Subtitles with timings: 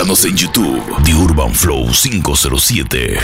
[0.00, 3.18] Búscanos en YouTube, The Urban Flow 507.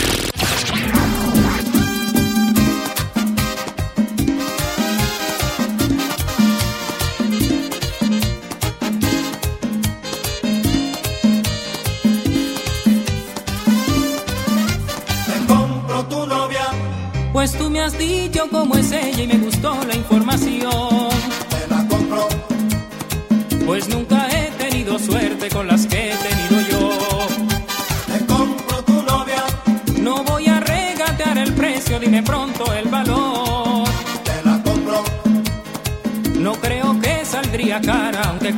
[15.25, 16.05] Te compro.
[17.33, 20.06] Pues tú me has dicho cómo es ella y me gustó la información.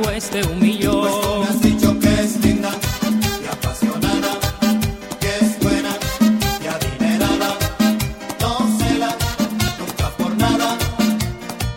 [0.02, 1.02] cueste un millón.
[1.02, 2.72] Pues has dicho que es linda
[3.44, 4.32] y apasionada,
[5.20, 5.92] que es buena
[6.64, 7.58] y adinerada,
[8.40, 9.16] no cela
[9.80, 10.78] nunca por nada.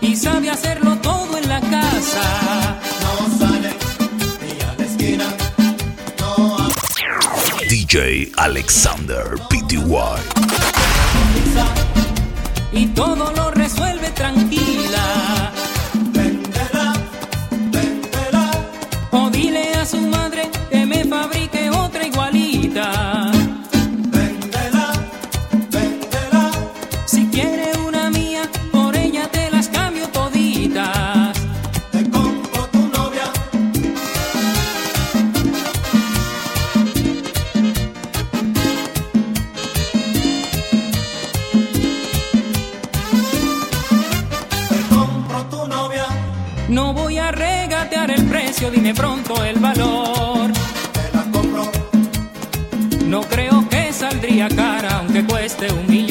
[0.00, 2.80] Y sabe hacerlo todo en la casa.
[3.02, 3.70] No sale
[4.41, 5.27] ni a la esquina,
[6.20, 6.68] no a...
[7.68, 9.82] DJ Alexander PTY.
[12.75, 13.52] Y todo lo
[46.73, 50.51] No voy a regatear el precio, dime pronto el valor.
[50.95, 51.03] Te.
[53.05, 56.02] No creo que saldría cara, aunque cueste un millón.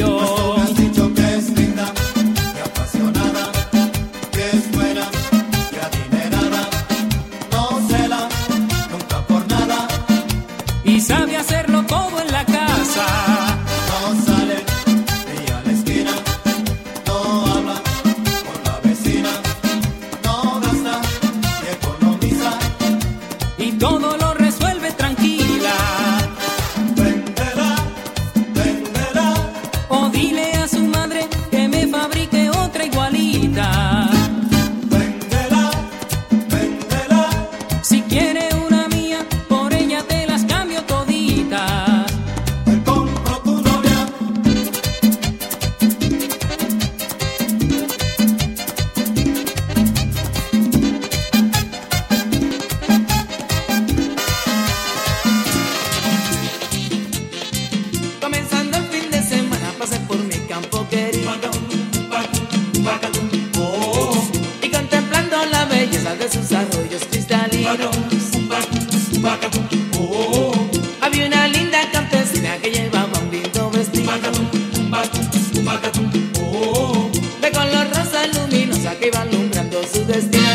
[79.92, 80.51] su destino.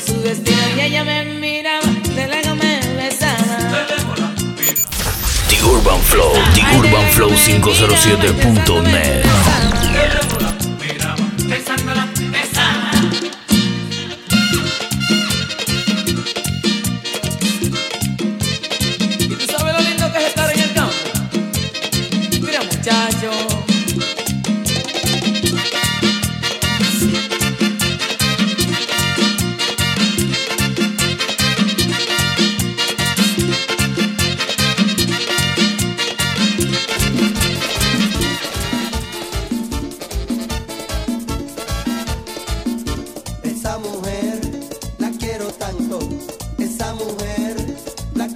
[0.00, 3.86] su vestido y ella me miraba, de luego me besaba.
[5.48, 9.73] The Urban Flow, The Urban Flow 507.net.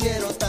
[0.08, 0.47] quiero estar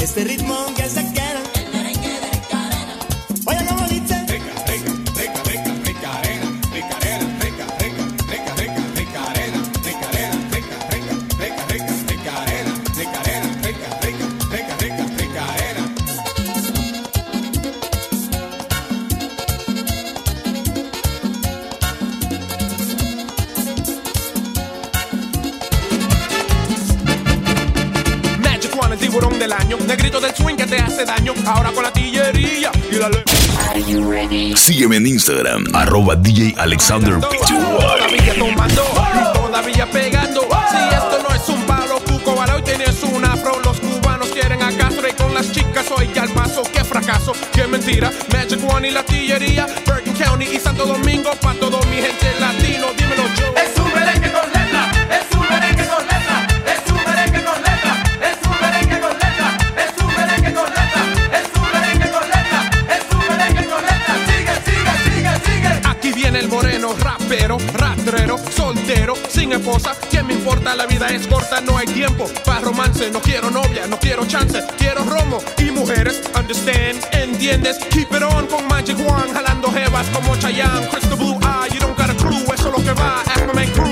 [0.00, 1.00] Este ritmo que se
[31.00, 34.54] hace daño ahora con la tillería y la ley.
[34.56, 40.42] Sígueme en Instagram, arroba DJ Alexander Todavía tomando y todavía pegando.
[40.42, 43.60] Si esto no es un palo, cuco, para hoy tienes un afro.
[43.64, 46.62] Los cubanos quieren a Castro y con las chicas hoy al paso.
[46.72, 48.10] Qué fracaso, qué mentira.
[48.32, 51.79] Magic One y la tillería, Bergen County y Santo Domingo para todo
[71.20, 73.10] es corta, no hay tiempo para romance.
[73.10, 76.22] No quiero novia, no quiero chance, quiero romo y mujeres.
[76.34, 77.78] Understand, entiendes.
[77.90, 80.88] Keep it on con Magic One, jalando jebas como Chayanne.
[80.88, 83.22] Crystal Blue Eye, you don't got a clue, eso es lo que va.
[83.22, 83.89] Act my crew.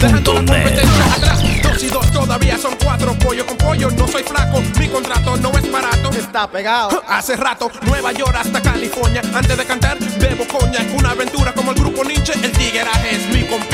[0.00, 3.12] Dejando atrás, dos y dos todavía son cuatro.
[3.18, 4.62] Pollo con pollo, no soy flaco.
[4.78, 6.10] Mi contrato no es barato.
[6.10, 7.02] Está pegado.
[7.08, 9.20] Hace rato, Nueva York hasta California.
[9.34, 10.80] Antes de cantar, bebo coña.
[10.96, 12.32] Una aventura como el grupo Nietzsche.
[12.42, 13.69] El tigre es mi compañero.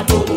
[0.00, 0.29] Salvador.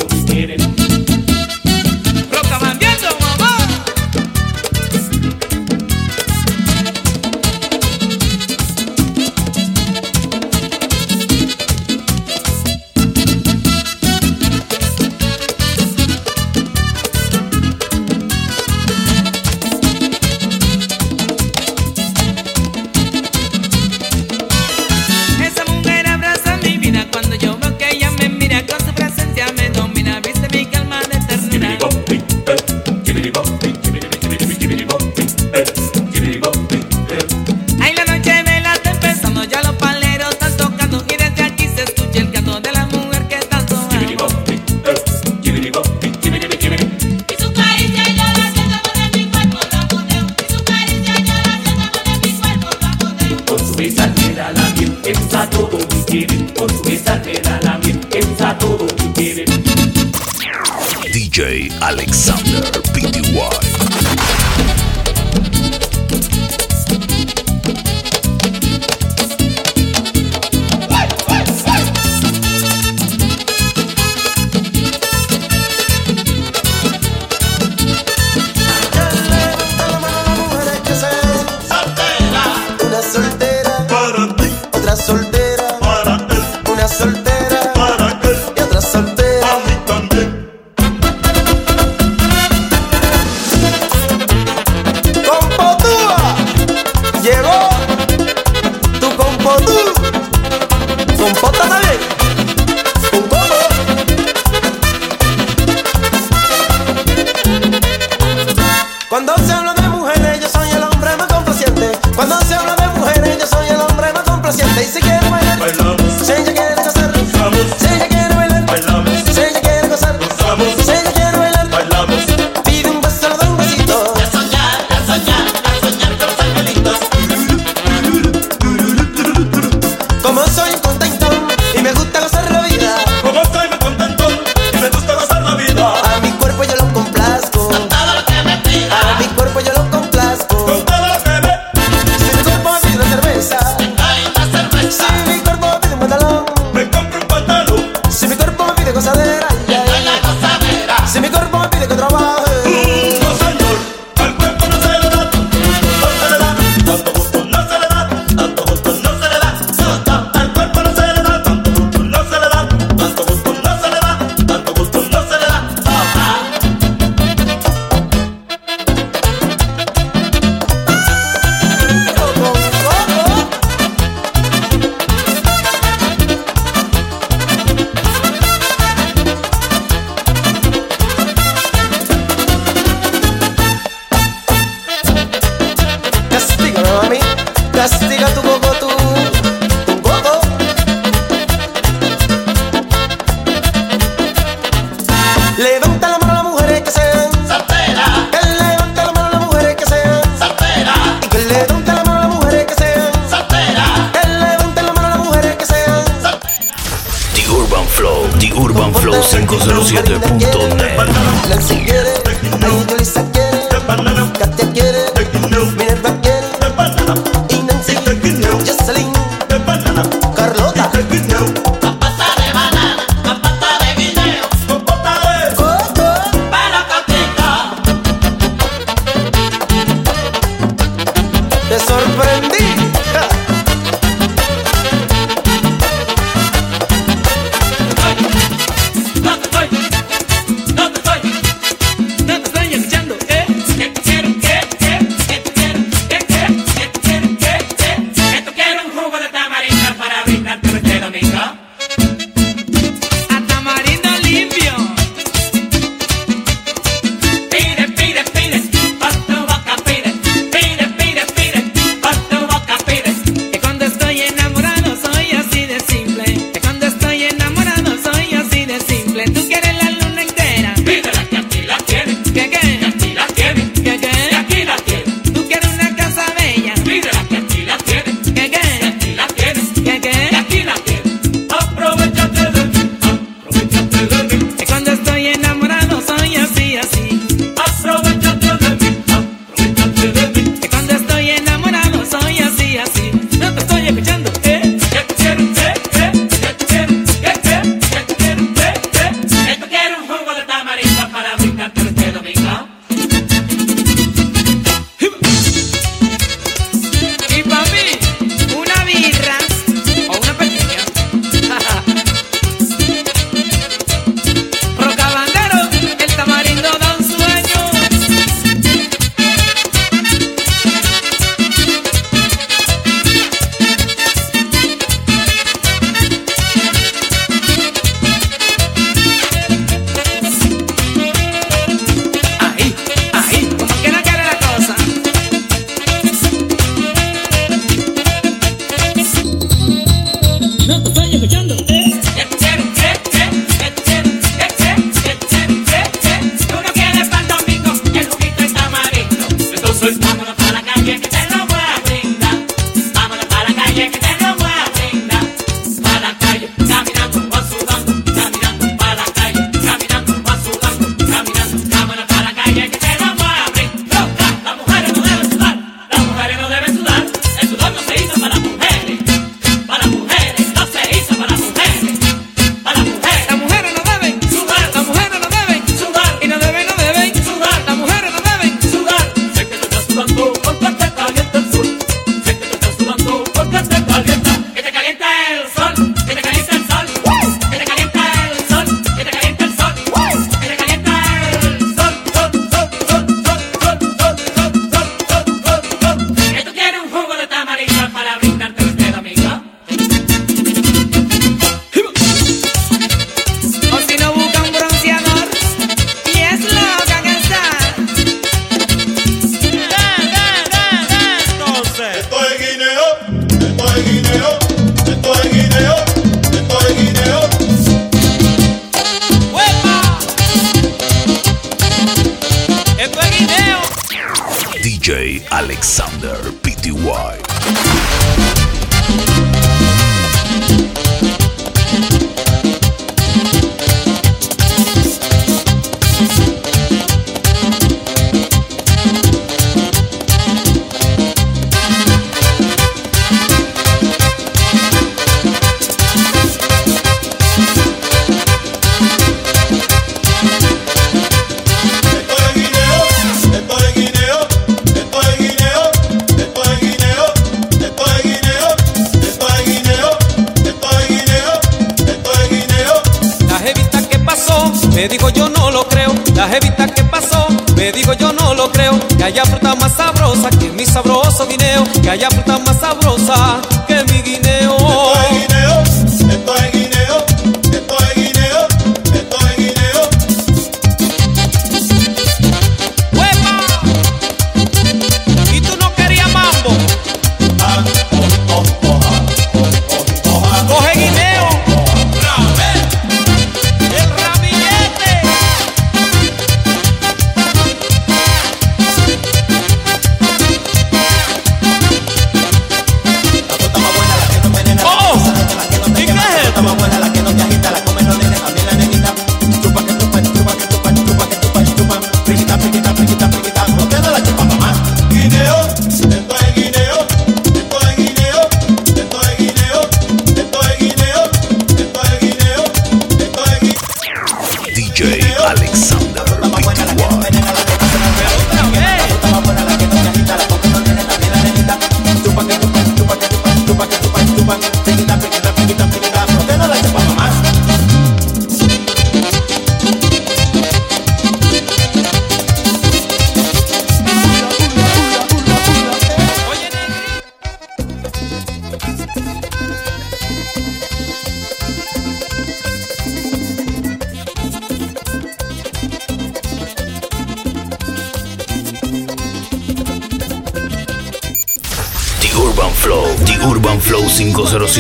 [524.74, 525.93] DJ Alexander.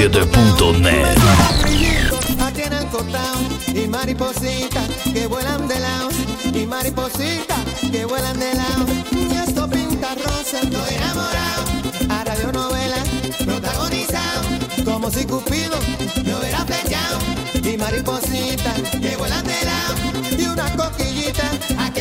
[0.10, 1.18] 507.net.
[2.42, 2.88] Aquí en el
[3.74, 6.10] y maripositas que vuelan de lado
[6.54, 11.63] y maripositas que vuelan de lado y esto pinta rosa estoy enamorado
[12.10, 13.02] a radionovela
[13.46, 14.42] protagonizado
[14.84, 15.78] como si Cupido
[16.26, 17.20] me hubiera flechado
[17.63, 19.96] y maripositas que vuelan de lado
[20.38, 21.92] y una coquillita aquí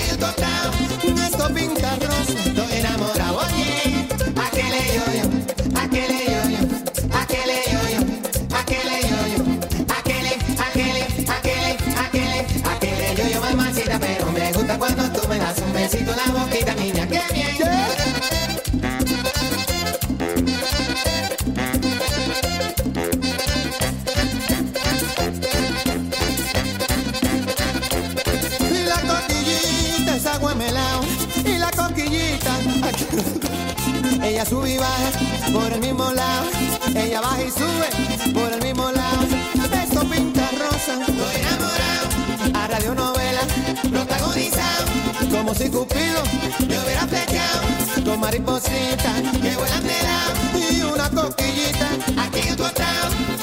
[30.62, 31.00] melao,
[31.44, 32.52] y la coquillita,
[34.22, 35.10] ella sube y baja
[35.52, 36.46] por el mismo lado,
[36.94, 39.22] ella baja y sube por el mismo lado.
[39.82, 42.06] Esto pinta rosa, estoy enamorado.
[42.54, 43.42] A radionovela,
[43.90, 44.84] protagonizado,
[45.30, 46.22] como si Cupido
[46.68, 47.60] me hubiera flechado.
[48.04, 50.32] Con maripositas que vuelan de lado
[50.70, 51.88] y una coquillita
[52.22, 53.41] aquí en tu atrás.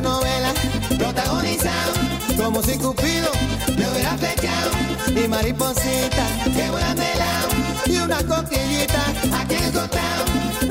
[0.00, 0.54] Radionovela
[0.98, 1.92] protagonizado,
[2.36, 3.30] como si Cupido
[3.76, 4.70] me hubiera flechado,
[5.08, 7.48] y mariposita que vuelan de lado,
[7.86, 9.02] y una coquillita
[9.40, 10.24] aquí en el costado.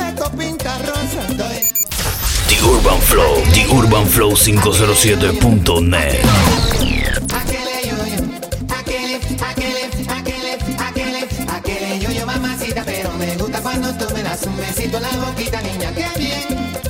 [0.10, 1.70] Esto pinta rosa, estoy
[2.48, 6.26] The Urban Flow, The Urban Flow 507.net.
[7.34, 13.94] Aquele yo yo, aquele, aquele, aquele, aquele, aquele yo yo mamacita, pero me gusta cuando
[13.94, 16.89] tú me das un besito en la boquita, niña, qué bien.